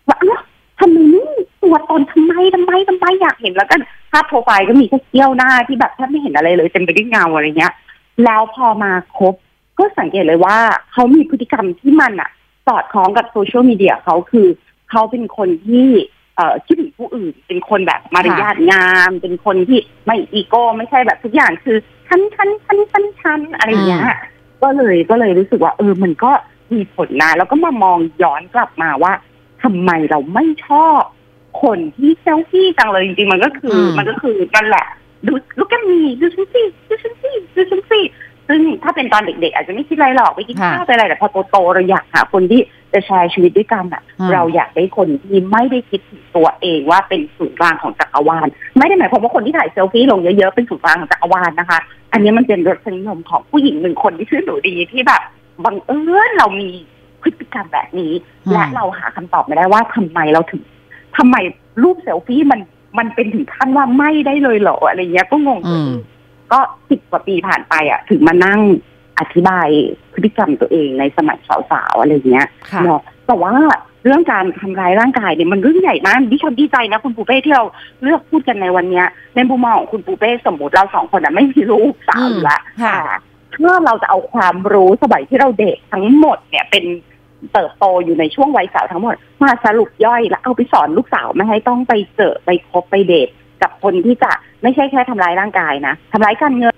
[0.08, 0.40] ว่าอ้าว
[0.78, 1.24] ทำไมไม่
[1.62, 3.76] ตัวตนทำไมทำไมทำไมอยากเห็นแล้วก็
[4.12, 7.72] ภาพโปรไฟล์ก็มีแค่เกี้ยวหน้าที่แบบแทบไม่เห็นอะไรเลยเต็มไปด้วยเงาอะไรเงี้ย
[8.24, 9.34] แล้วพอมาคบ
[9.78, 10.58] ก็สังเกตเลยว่า
[10.92, 12.30] เขามีพฤติกรรมที่มันอะ
[12.66, 14.46] สอดคล้องกับโซเชียลมีเดียเขาคือ
[14.90, 15.88] เขาเป็นคนที่
[16.36, 21.76] เอ่อคิดถึงผู้อื่น เป็นคนแบบมารยาทงาม เป็นคนที่ไม่อีโก้ไม่ใช่แบบทุกอย่างคือ
[22.08, 24.02] ชั้นชั้นชั้นชั้นชั้นอะไรอย่างเงี้ย
[24.62, 26.32] ก็เลยก็เลยรู้สึกว่า เออมันก็
[26.72, 29.12] มีผลนะ แล้วก็มามองย้อนกลับมาว่า
[29.62, 31.00] ทำไมเราไม่ชอบ
[31.62, 34.86] คนที่เซลฟี่จังเลยจริงๆมันก็คืออมมันก็คือนั่นแหละ
[35.26, 38.00] ดูลูกกันมีดูฉันสิดูฉันสิดูฉันสิ
[38.48, 42.60] ซึ่งถ้าเป็นตอนเด็กๆ อาจจะไม่คิดอะไรหรอกไปกินค่ะข้าวไปอะไรแต่พอโตๆเราอยากหาคนที่
[42.92, 48.46] จะแชร์ชีวิตด้วยกันอะอืมเราอยากได้คนที่ไม่ได้คิดถึงตัวเองว่าเป็นศูนย์กลางของจักรวาล
[48.78, 51.78] ไม่ได้หมายความว่าคนที่ถ่ายเซลฟี่ลงเยอะๆเป็นศูนย์กลางของจักรวาลนะคะ
[52.12, 55.22] อันนี้มันเป็นรสนิยมของผู้หญิงหนึ่งคนที่ชื่อหนูดีที่แบบ
[55.64, 56.68] บังเอิญเรามี
[57.22, 58.12] พฤติกรรมแบบนี้
[58.46, 60.62] อืมและเราหาคำตอบไม่ได้ว่าทำไมเราถึง
[61.16, 61.36] ทำไม
[61.82, 62.60] รูปเซลฟี่มัน
[62.98, 65.90] มันเป็นถึงขั้นว่าไม่ได้เลยเหรออะไรเงี้ยก็งงอืม
[66.52, 66.60] ก็
[66.90, 68.60] สิบกว่าปีผ่านไปอะ ถึงมานั่ง
[69.18, 69.68] อธิบาย
[70.12, 71.38] พฤติกรรมตัวเองในสมัย
[71.70, 73.54] สาวๆอะไรเงี้ยค่ะเนาะแต่ว่า
[74.04, 77.64] เรื่องการทำร้ายร่างกายเนี่ยมันเรื่องใหญ่มากดิฉันดีใจนะคุณปูเป้ที่เรา
[78.02, 83.02] เลือกพูดกันในวันเนี้ยในมุมมองของคุณปูเป้สมมติเราสองคนอะไม่มีลูกสาวอยู่ละค่ะแต่
[83.54, 86.84] ถ้าเราจะเอาความรู้สมัยที่เราเด็กทั้งหมดเนี่ยเป็น
[87.52, 93.28] เติบโตอยู่ในช่วงวัยสาวทั้งหมด มาสรุปย่อยแล้วเอาไปสอนลูกสาวไม่ให้ต้องไปเจอไปคบไปเดท
[93.62, 96.74] กับคนที่จะไม่ใช่แค่ทำร้ายร่างกายนะทำร้ายการเงิน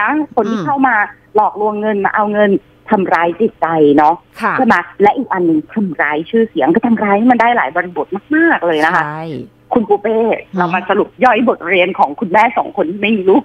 [0.00, 0.94] นะคนที่อืมเข้ามา
[1.36, 2.50] หลอกลวงเงินมาเอาเงิน
[2.90, 9.24] ทำร้ายจิตใจเนาะค่ะใช่ไหมและอีกอันหนึ่งทำร้ายชื่อเสียงก็ทำร้ายมันได้หลายบริบทมาก ๆ เลยนะคะใช่
[9.72, 10.18] คุณปูเป้
[10.58, 13.42] เรามาสรุปย่อยบทเรียนของคุณแม่สองคนที่ไม่มีลูก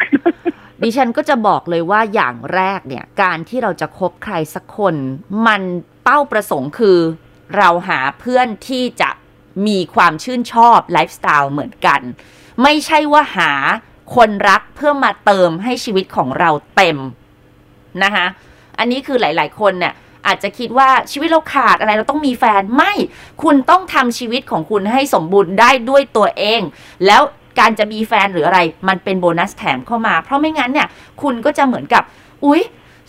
[0.83, 4.95] ดิฉันก็จะบอกเลยว่าอย่างแรกเนี่ย การที่เราจะคบใครสักคน
[5.47, 5.61] มัน
[6.03, 6.97] เป้าประสงค์คือ
[7.57, 9.09] เราหาเพื่อนที่จะ
[9.67, 12.01] มีความชื่นชอบไลฟ์สไตล์เหมือนกัน
[12.63, 13.51] ไม่ใช่ว่าหา
[14.15, 16.97] คนรักเพื่อมาเติมให้ชีวิตของเราเต็ม
[18.03, 18.25] นะคะ
[18.79, 19.93] อันนี้คือหลาย ๆ คนเนี่ย
[20.27, 22.93] อาจจะคิดว่าชีวิตเราขาดอะไรเราต้องมีแฟนไม่
[23.43, 26.61] คุณต้องทำชีวิตของคุณให้สมบูรณ์ได้ด้วยตัวเอง
[27.05, 27.21] แล้ว
[27.59, 30.87] การจะมีแฟนหรืออะไร มันเป็นโบนัสแถมเข้ามา เพราะไม่งั้นเนี่ย
[31.21, 32.03] คุณก็จะเหมือนกับ
[32.45, 32.61] อุ๊ย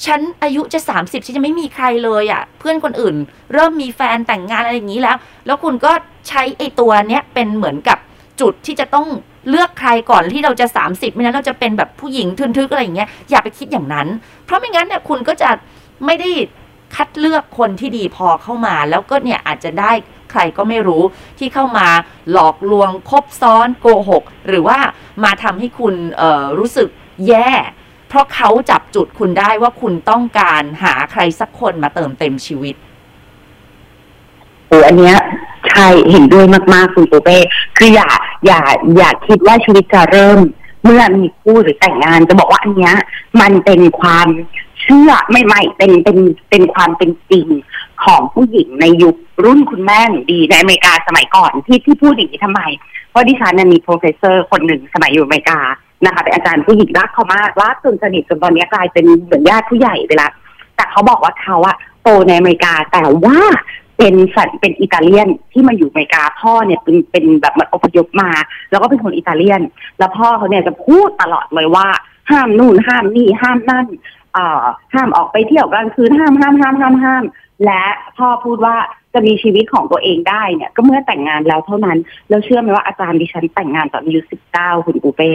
[0.06, 3.16] ฉันอายุจะ 30 ฉันจะไม่มีใครเลยอะ่ะ เพื่อนคนอื่น
[3.52, 5.92] เริ่มมีแฟนแต่งงานอะไรอย่างนี้แล้ว แล้วคุณก็
[6.28, 7.98] ใช้ไอ้ตัวเนี้ยเป็นเหมือนกับ
[8.40, 9.06] จุดที่จะต้อง
[9.48, 14.08] เลือกใครก่อนที่เราจะ 30 ไม่นั้นเราจะเป็นแบบผู้หญิงทึนๆอะไรอย่างเงี้ยอย่าไปคิดอย่างนั้น
[14.44, 15.50] เพราะไม่งั้นเนี่ยคุณก็จะ
[16.06, 16.30] ไม่ได้
[16.94, 19.92] คัดเลือกคนที่ดีพอเข้ามา แล้วก็เนี่ยอาจจะได้
[20.30, 21.02] ใครก็ไม่รู้
[21.38, 21.88] ที่เข้ามา
[22.32, 24.78] หลอกลวงคบซ้อนโกหก หรือว่า
[25.24, 26.88] มาทำให้คุณเอ่อรู้สึก
[27.28, 27.50] แย่
[28.12, 32.74] เพราะเขาจับจุดคุณได้ว่าคุณต้องการหาใครสักคนมาเติมเต็มชีวิต
[34.68, 35.16] โอ้อันเนี้ย
[35.68, 36.44] ใช่เห็นด้วย
[36.74, 37.38] มาก ๆ คุณปูเป้
[37.78, 38.10] คืออย่า
[38.46, 38.60] อย่า
[38.96, 40.38] อย่าคิดว่าชีวิตจะเริ่ม
[40.84, 42.94] เมื่อมีคู่หรือแต่งงานจะบอกว่าอันเนี้ย
[43.40, 44.28] มันเป็นความ
[44.80, 46.18] เชื่อไม่ไม่เป็นเป็น
[46.50, 47.46] เป็นความเป็นจริง
[48.04, 52.60] ของผู้หญิงในยุครุ่นคุณแม่หนูดีในอเมริกาสมัยก่อนที่ที่พูดอย่างนี้ทำไม
[53.10, 55.60] เพราะดิฉันเนี่ยมี professor คนหนึ่งสมัยอยู่อเมริกา
[56.04, 60.30] นะคะเป็นอาจารย์ผู้หญิงรักเขามากรักจนสนิทจนตอนนี้กลายเป็นเหมือนญาติผู้ใหญ่ไปละ
[60.76, 63.38] แต่เขาบอกว่าเขาอะโตในอเมริกาแต่ว่า
[63.98, 68.30] เป็นสัตว์เป็นอิตาเลียนที่มาอยู่อเมริกาพ่อเนี่ยเป็นเป็นแบบมันอพยพมา
[68.70, 69.60] แล้วก็เป็นคนอิตาเลียน
[69.98, 71.86] แล้วพ่อเขาเนี่ยจะพูดตลอดเลยว่า
[72.30, 73.86] ห้ามนู่นห้ามนี่ห้ามนั่น
[74.34, 77.24] เอ่าห้ามออกไปเที่ยวกลางคืนห้ามห้ามห้ามห้ามห้าม
[77.64, 77.84] และ
[78.18, 78.76] พ่อพูดว่า
[79.14, 85.30] จะมีชีวิตของตัวเองได้เนี่ย ก็เมื่อแต่งงานแล้วเท่านั้น แล้วเชื่อไหมว่าอาจารย์ดิฉันแต่งงานตอนอายุสิบเก้าคุณปูเป้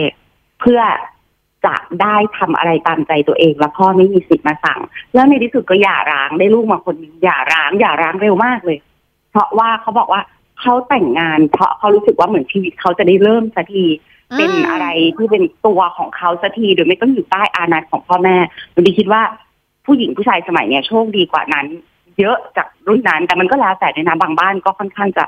[0.60, 0.80] เพื่อ
[1.66, 4.80] จะได้ทำอะไรตามใจตัวเอง แล้วพ่อไม่มีสิทธิ์มาสั่ง
[5.14, 8.78] แล้วในที่สุดก็หย่าร้างได้ลูกมาคนหนึงหย่าร้างหย่าร้างเร็วมากเลย
[9.30, 10.22] เพราะว่าเขาบอกว่า
[10.60, 13.84] เขาแต่งงาน เพราะเขารู้สึกว่าเหมือนชีวิตเขาจะได้เริ่มสักที
[14.36, 18.36] เป็นอะไรที่เป็นตัวของเขาสักทีโดยไม่ต้องอยู่ใต้อานัตของพ่อแม่
[18.72, 19.22] หนูดีคิดว่า
[19.86, 21.66] ผู้หญิงผู้ชายสมัยเนี้ยโชคดีกว่านั้น
[22.18, 25.24] เยอะจากรุ่นนั้น แต่มันก็แล้วแต่ในนะบางบ้านก็ค่อนข้างจะ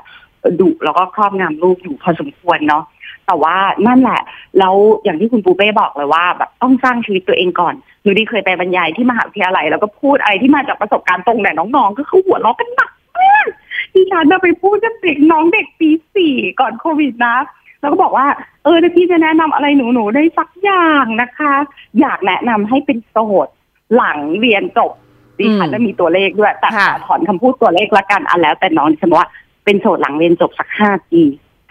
[0.59, 2.83] ดุแล้วก็ครอบงำลูกอยู่พอสมควรเนาะ
[3.27, 3.55] แต่ว่า
[3.87, 4.21] นั่นแหละ
[4.59, 13.45] แล้วอย่างที่คุณปูเป้บอกเลยว่าแบบต้องสร้างชีวิตตัวเองก่อนหนูดีเคยไปบรรยายที่มหาวิทยาลัยแล้วก็พูดอะไรที่มาจากประสบการณ์ตรงแต่น้องๆ ก็คือหัวเราะกันหนักมาก
[13.93, 17.37] ดิฉันน่ะไปพูดกับเด็กน้องเด็กปีสี่ก่อนโควิดนะ
[17.81, 18.27] แล้วก็บอกว่า
[18.63, 21.53] เออถ้าพี่จะแนะนำอะไรหนูหนูๆได้สักอย่างนะคะ
[21.99, 23.47] อยากแนะนำให้เป็นโสด
[23.95, 24.91] หลังเรียนจบ
[25.39, 29.29] ดิฉันจะมีตัวเลขด้วยแต่ขค่ะอถอนคำพูดตัวเลขละกันอันแล้ว แต่น้องดิฉันบอกว่า
[29.65, 31.21] เป็นโสดหลังเรียนจบสักห้าปี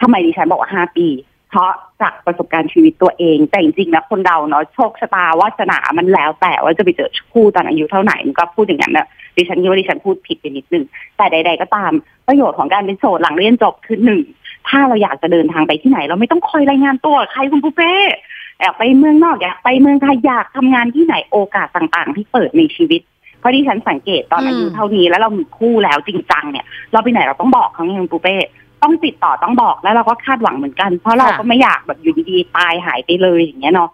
[0.01, 1.07] ทำไมดิฉันบอกว่าห้าปี
[1.51, 10.83] เพราะจากประสบการณ์ชีวิตตัวเอง แต่จริงๆนะคนเราเนาะโชคชะตาวาสนามันแล้ว แต่ว่าจะไปเจอคู่ตอนอายุเท่าไหร่ก็พูดอย่างนั้นนะดิฉันคิดว่าดิฉันพูดผิดไปนิดนึง
[11.17, 11.91] แต่ใด ๆ ก็ตาม
[12.27, 14.21] ประโยชน์ของการเป็นโสดหลังเรียนจบคือหนึ่ง
[14.69, 17.93] ถ้าเราอยากจะเดินทางไปที่ไหน เราไม่ต้องคอยรายงานตัวใครคุณปูเป้
[18.59, 23.01] อยากไปเมืองนอกอยากไปเมืองไทยอยากทำงานที่ไหนโอกาสต่างๆ ที่เปิดในชีวิต
[23.39, 28.35] เพราะที่ฉันสังเกตตอนอายุเท่านี้แล้วเรามีคู่แล้วจริงจังเนี่ย เราไปไหนเราต้องบอกเขาไงคุณปูเป้
[28.83, 33.89] ต้องติดต่อต้องบอกแล้วเราก็คาดหวังเหมือนกัน เพราะเราก็ไม่อยากแบบอยู่ดีๆตายหายไปเลยอย่างเงี้ยเนาะ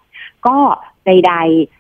[0.47, 0.56] ก็
[1.06, 1.34] ใด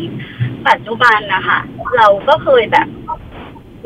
[0.68, 1.58] ปัจจุบันนะคะ
[1.96, 2.86] เราก็เคยแบบ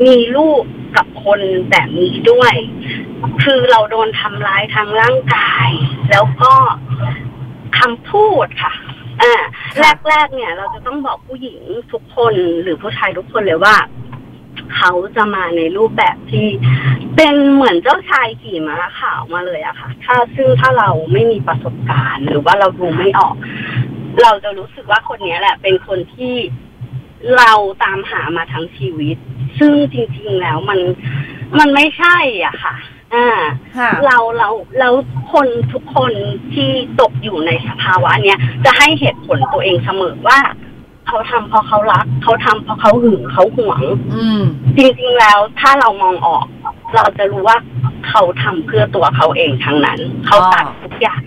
[0.05, 0.61] มีลูก
[0.95, 1.39] กับคน
[1.71, 2.53] แบบนี้ด้วย
[3.43, 5.69] คือเราโดนทำร้ายทางร่างกาย
[6.11, 6.53] แล้วก็
[7.79, 8.73] คำพูดค่ะ
[9.21, 9.33] อ่า
[10.09, 11.59] แรกๆเนี่ย เราจะต้องบอกผู้หญิง
[11.91, 13.75] ทุกคนหรือผู้ชายทุกคนเลยว่า
[14.75, 16.47] เขาจะมาในรูปแบบที่
[17.15, 23.35] เป็นเหมือนเจ้าชายขี่ม้าขาวมาเลยอะค่ะ ถ้าซึ่งถ้าเราไม่มีประสบการณ์ หรือว่าเราดูไม่ออก
[24.23, 26.35] เราจะรู้สึกว่าคนนี้แหละ เป็นคนที่
[27.37, 27.51] เรา
[27.83, 29.17] ตามหามาทั้งชีวิต
[29.59, 30.79] ซึ่งจริง ๆแล้วมัน
[31.59, 32.75] มันไม่ใช่อะค่ะ
[33.15, 33.27] อ่า
[33.77, 34.89] ค่ะเราเราเรา
[35.33, 36.13] คนทุกคน
[36.53, 36.69] ที่
[37.01, 40.39] ตกอยู่ในสภาวะเนี้ยจะให้เหตุผลตัวเองเสมอว่า
[41.07, 43.81] เขาทำเพราะเขารัก เขาทำเพราะเขาหึงเขาหวง
[44.15, 44.41] อืม
[44.77, 46.45] จริง ๆแล้วถ้าเรามองออก
[46.95, 47.57] เราจะรู้ว่า
[48.07, 51.21] เขาทำเพื่อตัวเขาเองทั้งนั้น เขาตัดทุกอย่าง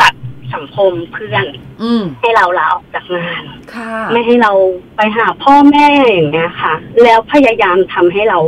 [0.00, 0.13] ตัด
[0.54, 1.46] สังคมเพื่อน
[1.82, 3.42] อืมให้เราลาออกจากงาน
[3.74, 4.52] ค่ะไม่ให้เรา
[4.96, 8.38] ไปหาพ่อแม่อย่างเงี้ยค่ะ แล้วพยายามทำให้เรา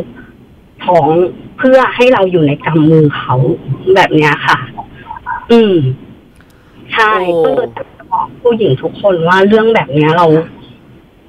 [0.85, 1.09] ท้อง
[1.59, 3.35] เพื่อให้เราอยู่ในกำมือเขา
[3.95, 4.59] แบบเนี้ยค่ะ
[5.53, 5.75] อืม
[6.93, 10.27] ใช่โอ้ก็เลยจะบอกผู้หญิงทุกคนว่าเรื่องแบบเนี้ยเรา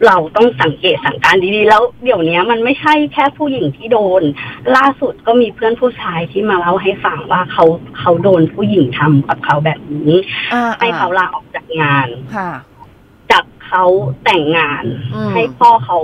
[0.06, 4.24] เราต้องสังเกตสังการดีๆ แล้วเดี๋ยวนี้มันไม่ใช่แค่ผู้หญิงที่โดน
[4.76, 7.66] ล่าสุดก็มีเพื่อนผู้ชายที่มาเล่าให้ฟังว่าเขา
[8.00, 10.14] เขาโดนผู้หญิงทำกับเขาแบบนี้
[10.54, 12.52] อ่าให้เขาลาออกจากงานค่ะ
[13.32, 13.84] จากเขา
[14.26, 16.00] แต่งงานอืมให้พ่อเขา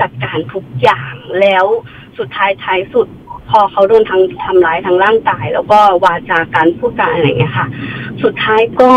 [0.00, 1.66] จัดการทุกอย่างแล้ว
[2.18, 3.08] สุดท้ายท้ายสุด
[3.50, 7.66] พอเขาโดนทางทำร้ายทางร่างกาย แล้วก็วาจาการพูดการอะไรอย่างเงี้ยค่ะ
[8.22, 8.92] สุดท้ายก็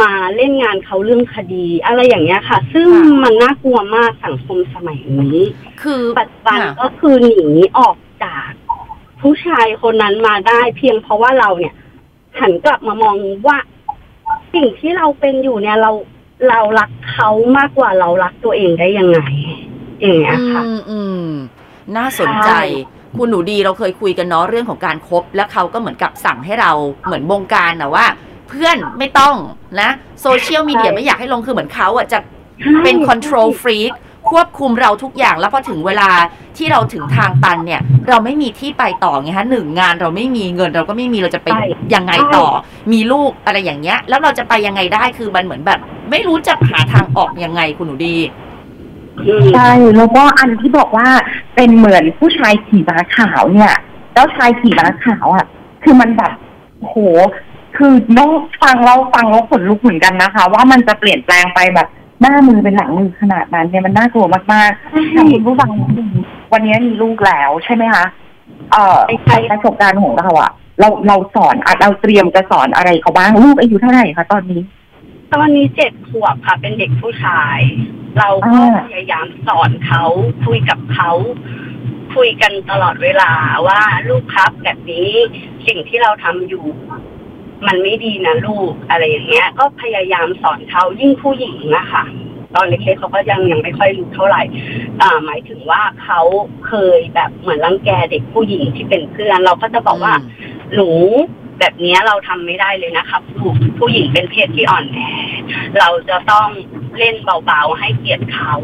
[0.00, 5.38] มาเล่นงานเขาเรื่องคดี อะไรอย่างเงี้ยค่ะ ซึ่งค่ะมันน่ากลัวมากสังคมสมัยนี้
[5.82, 7.42] คือปัจจุบันค่ะก็คือหนี
[7.78, 8.48] ออกจาก
[9.20, 11.74] ผู้ชายคนนั้นมาได้เพียงเพราะว่าเราเนี่ย
[12.40, 13.58] หันกลับมามองว่า
[14.54, 15.90] สิ่งที่เราเป็นอยู่เนี่ยเรา
[16.48, 17.28] เรารักเขา
[17.58, 19.20] มากกว่าเรารักตัวเองได้ยังไง
[20.00, 21.26] อย่างเงี้ยค่ะ อืมอืม
[21.96, 22.62] น่าสนใจใช่
[23.16, 26.72] คุณหนูดีเราเคยคุยกันเนาะเรื่องของการคบแล้วเขาก็เหมือนกับสั่งให้เรา
[27.04, 28.06] เหมือนบงการนะว่า
[28.50, 29.34] เพื่อนไม่ต้อง
[29.80, 29.90] นะ
[30.22, 32.18] โซเชียลมีเดียไม่อยากให้ลงคือเหมือนเขาอะจะ
[32.82, 33.92] เป็น control freak
[34.30, 36.10] ควบคุมเราทุกอย่างแล้วพอถึงเวลา
[36.56, 42.46] ที่เราถึงทางตันเนี่ย เราไม่มีที่ไปต่อไงฮะหนึ่งงานเราไม่มีเงินเราก็ไม่มีเราจะไปใช่ยังไงต่อ
[42.92, 45.78] มีลูกอะไรอย่างเงี้ย แล้วเราจะไปยังไงได้คือมันเหมือนแบบ
[46.10, 48.16] ไม่รู้จะหาทางออกยังไงคุณหนูดี
[49.26, 51.08] อืมใช่แล้วก็อันที่บอกว่า
[51.54, 53.72] เป็นเหมือนผู้ชายขี่ม้าขาวเนี่ย
[54.12, 55.46] เจ้าชายขี่ม้าขาวอะ
[55.82, 56.36] คือมันแบบ
[56.82, 56.96] โห
[57.80, 58.30] คือน้อง
[58.62, 61.88] ฟังเราฟังแล้วขนลุกเหมือนกันนะคะ ว่ามันจะเปลี่ยนแปลงไปแบบ
[62.20, 65.70] หน้ามือเป็นหลังมือขนาดนั้นเนี่ยมันน่ากลัวมากๆถ้าคุณผู้ฟัง
[66.52, 68.04] วันนี้มีลูกแล้วใช่ไหมคะ
[68.72, 74.60] เอ่อใช่ประสบการณ์ของเราอะเราเราสอนอเราเตรียมจะสอนอะไรเขาบ้างลูกอายุเท่าไหร่คะตอนนี้
[75.34, 77.58] ตอนนี้เจ็ดขวบค่ะ เป็นเด็กผู้ชาย
[78.18, 78.56] เราก็
[78.88, 80.04] พยายามสอนเขา
[80.46, 81.10] คุยกับเขา
[82.14, 83.30] คุยกันตลอดเวลา
[83.66, 85.10] ว่าลูกครับแบบนี้
[85.66, 86.66] สิ่งที่เราทำอยู่
[87.66, 92.04] มันไม่ดีนะลูกอะไรอย่างเงี้ย ก็พยายามสอนเขายิ่งผู้หญิงนะคะ
[92.54, 94.42] ตอนเล็กๆเขาก็ยังยังไม่ค่อยรู้เท่าไหร่
[95.00, 96.20] อ่าหมายถึงว่าเขา
[96.66, 100.14] เคยแบบเหมือนรังแกเด็กผู้หญิงที่เป็นเพื่อน เราก็จะบอกว่า
[100.74, 100.88] หนู
[101.58, 104.98] แบบเนี้ยเราทำไม่ได้เลยนะครับลูกผู้หญิงเป็นเพศที่อ่อนแอ
[105.78, 106.48] เราจะต้อง
[106.98, 108.54] เล่นเบาๆให้เกียรติเขา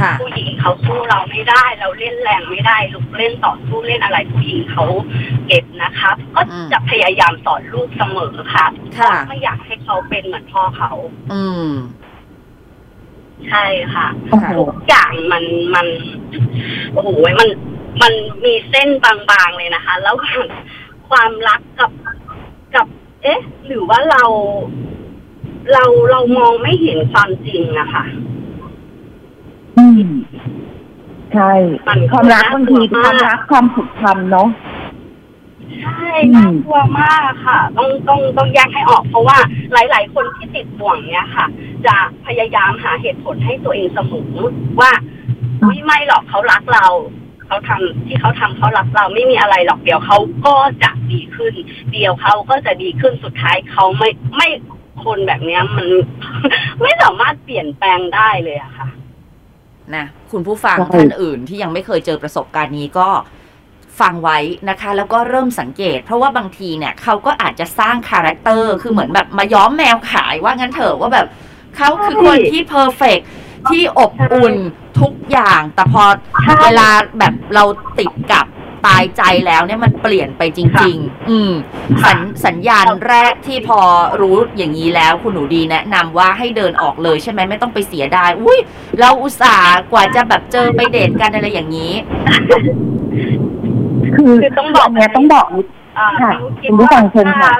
[0.00, 4.84] ค่ะผู้หญิงเขาสู้เราไม่ได้ เราเล่นแรงไม่ได้ลูกเล่นต่อสู้เล่นอะไรผู้หญิงเขา
[5.46, 8.66] เก็บนะครับ ก็อืมจะพยายามสอนลูกเสมอค่ะ
[8.98, 10.92] ค่ะไม่อยากให้เขาเป็นเหมือนพ่อเขา
[11.32, 11.70] อืม
[13.48, 15.44] ใช่ค่ะโอ้โหทุกอย่างมัน
[15.74, 15.86] มัน
[16.92, 17.08] โอ้โห
[17.40, 17.48] มัน
[18.02, 18.12] มัน
[18.44, 20.16] มีเส้นบางๆเลยนะคะ แล้ว
[21.10, 21.90] ความรักกับ
[22.74, 22.86] กับ
[23.22, 24.24] เอ๊ะ หรือว่าเรา
[25.72, 28.04] เราเรามองไม่เห็นความจริงอะค่ะ
[29.78, 30.02] อืม
[31.32, 31.52] ใช่
[31.86, 34.48] มันความรักบางทีความรักความผูกพันเนาะ
[35.82, 39.38] ใช่อืมน่ากลัวมากค่ะ ต้องต้องต้องแยกให้ออก เพราะว่า
[39.72, 41.46] หลาย ๆ คนที่ติดบ่วงเนี้ยค่ะ
[41.86, 41.96] จะ
[42.26, 44.32] พยายามหาเหตุผลให้ตัวเองเสมอ
[44.80, 44.92] ว่า
[45.62, 46.86] อุ๊ยไม่หรอกเขารักเรา
[47.46, 51.54] เขาทำที่เขาทำเขารักเราไม่มีอะไรหรอกเดี๋ยวเขาก็จะดีขึ้น
[51.92, 54.48] เดี๋ยวเขาก็จะดีขึ้นสุดท้ายเขาไม่ไม่
[55.04, 55.86] คนแบบเนี้ยมัน
[56.82, 58.88] ไม่สามารถเปลี่ยนแปลงได้เลยอะค่ะ
[59.94, 63.08] นะคุณผู้ฟังใช่ท่านอื่นที่ยังไม่เคยเจอประสบการณ์นี้ก็
[64.00, 64.38] ฟังไว้
[64.70, 71.26] นะคะ แล้วก็เริ่มสังเกต เพราะว่าบางทีเนี่ยเขาก็อาจจะสร้าง character คือเหมือนแบบมาย้อมแมวขายว่างั้นเถอะว่าแบบ
[71.76, 73.18] เขาคือคนที่ perfect
[73.70, 74.54] ที่อบอุ่น
[75.00, 76.02] ทุกอย่าง แต่พอ
[76.42, 76.88] ใช่เวลา
[77.18, 77.64] แบบเรา
[77.98, 78.46] ติดกับ
[78.86, 81.52] ตายใจแล้วเนี่ยมันเปลี่ยนไปจริง ๆ อืม
[82.04, 83.80] สัญสัญญาณแรกที่พอ
[84.20, 88.58] รู้อย่างนี้แล้วคุณหนูดีแนะนำว่าให้เดินออกเลยใช่ไหมไม่ต้องไปเสียดายอุ้ย
[88.98, 91.92] เราอุตส่าห์กว่าจะแบบเจอไปเดทกันอะไรอย่างนี้
[94.12, 95.66] ใคือคือต้องบอกนเนี้ยต้องบอกนิด
[95.98, 97.54] อ่าค่ะมิวคิดคุณผู้ฟังเชิญค่ะถ้า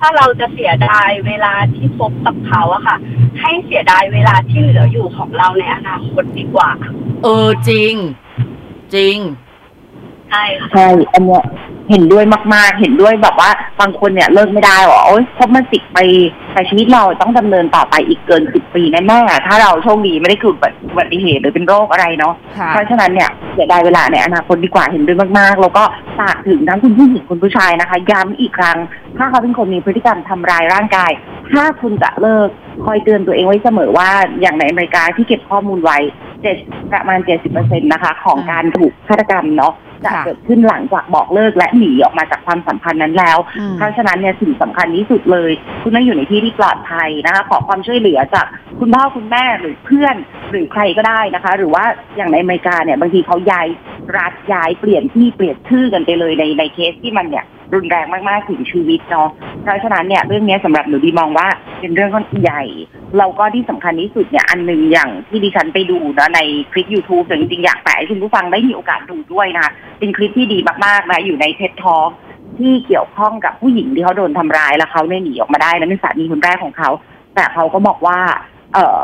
[0.00, 2.96] ถ้าเราจะเสียดายเวลาที่พบกับเขาอะค่ะ
[3.40, 6.70] ให้เสียดายเวลาที่เหลืออยู่ของเราในอนาคตดีกว่า
[7.24, 7.92] เออจริง
[8.94, 9.16] จริง
[10.30, 11.42] ใช่ค่ะใช่อันเนี้ย
[11.90, 16.06] เห็นด้วยมากๆ เห็นด้วยแบบว่าบางคนเนี่ยเลิกไม่ได้หรอโอ๊ยคบมาสิบปี
[16.52, 25.84] แต่ชีวิตเราต้องดำเนินต่อไปอีกเกินสิบปีแน่ๆถ้าเราโชคดีไม่ได้เกิดอุบัติเหตุหรือเป็นโรคอะไรเนาะค่ะเพราะฉะนั้นเนี่ยเสียดายเวลาในอนาคตดีกว่าเห็นด้วยมากๆ แล้วก็
[26.18, 28.78] ฝากถึงทั้งคุณผู้หญิงคุณผู้ชายนะคะย้ำอีกครั้ง
[29.18, 31.10] ถ้าเขาเป็นคนมีพฤติกรรมทำร้ายร่างกาย
[31.52, 32.48] ถ้าคุณจะเลิก
[32.84, 35.98] คอยเตือนตัวเองไว้เสมอว่าอย่างในอเมริกาที่เก็บข้อมูลไว้
[36.42, 36.56] เจ็ด
[36.92, 45.50] ประมาณเจ็ดสิบเปอร์เซ็นต์นะคะ ของการถูกฆาตกรรมเนาะ จะค่ะเกิดขึ้นหลังจากบอกเลิกและหนีออกมาจากความสัมพันธ์นั้นแล้วอืมเพราะฉะนั้นเนี่ยสิ่งสำคัญที่สุดเลย
[45.82, 48.46] คุณต้องอยู่ในที่ที่ปลอดภัยนะคะขอความช่วยเหลือจาก
[48.80, 50.16] คุณพ่อคุณแม่หรือเพื่อน
[50.50, 51.84] หรือใครก็ได้นะคะ หรือว่า
[52.16, 53.66] อย่างในอเมริกาเนี่ยบางทีเขาย้าย
[54.18, 59.28] รัฐย้ายเปลี่ยนที่เปลี่ยนชื่อกันไปเลยในในเคสที่มันเนี่ยรุนแรงมากๆถึงชีวิตเนาะ
[59.62, 61.48] เพราะฉะนั้นเนี่ยเรื่องนี้สำหรับหนูดีมองว่า
[61.80, 62.62] เป็นเรื่องค่อนข้างใหญ่
[63.18, 66.40] เราก็ที่สำคัญที่สุดเนี่ยอันหนึ่งอย่างที่ดิฉันไปดูนะใน
[66.72, 71.96] คลิป YouTube แต่จริงๆอยากแปะให้คุณผู้ฟังได้มีโอกาสดูด้วยนะคะเป็นคลิปที่ดีมากๆนะอยู่ในเท็ดทอ
[72.58, 76.90] ที่เกี่ยวข้องกับผู้หญิงที่เขาโดนทำร้ายแล้วเขาเนี่ยหนีออกมาได้และเป็นสามีคนแรกของเขา
[77.34, 78.18] แต่เขาก็บอกว่า
[78.74, 79.00] เอ่อ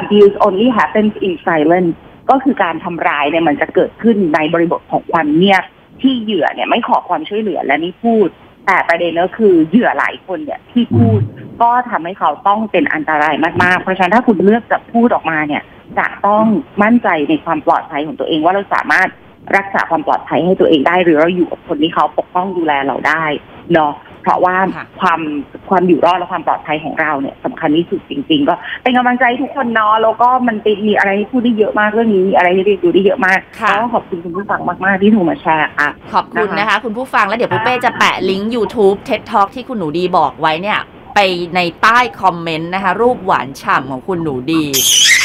[0.00, 1.92] abuse only happens in silence
[2.30, 5.64] ก็คือการทำร้ายเนี่ยมันจะเกิดขึ้นในบริบทของความเงียบ
[6.02, 8.28] ที่เหยื่อเนี่ยไม่ขอความช่วยเหลือและนี่พูด
[8.66, 11.20] แต่ประเด็นก็คือเหยื่อหลายคนเนี่ยที่พูด
[11.62, 15.62] ก็ทำให้เขาต้องเป็นอันตรายมากๆ เพราะฉะนั้นถ้าคุณเลือกจะพูดออกมาเนี่ย
[15.98, 16.44] จะต้อง
[16.82, 19.08] มั่นใจในความปลอดภัยของตัวเองว่าเราสามารถ
[19.56, 23.24] รักษาความปลอดภัยให้ตัวเองได้ หรือเราอยู่กับคนที่เขาปกป้องดูแลเราได้
[23.72, 25.20] เนาะเพราะว่าค่ะความ
[25.68, 40.80] ความอยู่รอดและความปลอดภัยของเราเนี่ยสำคัญที่สุดจริง ๆ ก็เป็นกำลังใจให้ทุกคนเนาะแล้วก็มันเป็นมีอะไรที่พูดได้เยอะมากเรื่องนี้มีอะไรที่เรียนรู้ได้เยอะมากค่ะก็ขอบคุณคุณผู้ฟังมาก ๆ ที่โทรมาแชร์ค่ะขอบคุณนะคะนะคะ คุณผู้ฟังแล้วเดี๋ยวปุ๊เป้จะแปะลิงก์ YouTube TED Talk ที่คุณหนูดีบอกไว้เนี่ย
[41.14, 41.20] ไป
[41.56, 44.64] ในใต้คอมเมนต์นะคะ รูปหวานฉ่ำของคุณหนูดี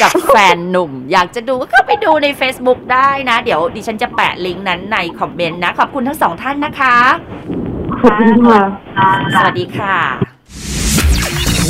[0.02, 6.96] กับแฟนหนุ่ม อยากจะดูก็เข้าไปดูใน Facebook ได้นะ เดี๋ยวดิฉันจะแปะลิงก์นั้นในคอมเมนต์นะ ขอบคุณทั้งสองท่านนะคะ
[8.02, 8.62] ขอบคุณค่ะ
[9.34, 9.96] สวัสดีค่ะ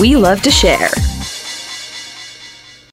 [0.01, 0.89] We love to share.